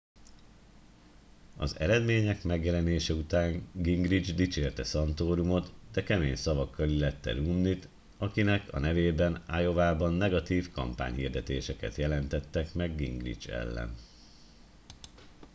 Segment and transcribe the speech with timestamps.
[1.57, 8.79] az eredmények megjelenése után gingrich dicsérte santorumot de kemény szavakkal illette romney t akinek a
[8.79, 13.95] nevében iowában negatív kampányhirdetéseket jelentettek gingrich ellen